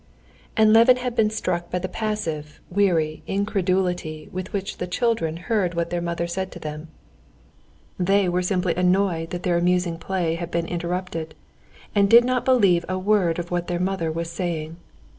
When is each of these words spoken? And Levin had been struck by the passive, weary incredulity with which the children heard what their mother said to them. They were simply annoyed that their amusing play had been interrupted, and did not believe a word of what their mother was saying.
And 0.57 0.73
Levin 0.73 0.97
had 0.97 1.15
been 1.15 1.29
struck 1.29 1.69
by 1.69 1.77
the 1.77 1.87
passive, 1.87 2.59
weary 2.71 3.21
incredulity 3.27 4.29
with 4.31 4.51
which 4.51 4.77
the 4.79 4.87
children 4.87 5.37
heard 5.37 5.75
what 5.75 5.91
their 5.91 6.01
mother 6.01 6.25
said 6.25 6.51
to 6.53 6.59
them. 6.59 6.87
They 7.99 8.27
were 8.27 8.41
simply 8.41 8.73
annoyed 8.75 9.29
that 9.29 9.43
their 9.43 9.57
amusing 9.59 9.99
play 9.99 10.33
had 10.33 10.49
been 10.49 10.65
interrupted, 10.65 11.35
and 11.93 12.09
did 12.09 12.25
not 12.25 12.45
believe 12.45 12.83
a 12.89 12.97
word 12.97 13.37
of 13.37 13.51
what 13.51 13.67
their 13.67 13.79
mother 13.79 14.11
was 14.11 14.31
saying. 14.31 14.77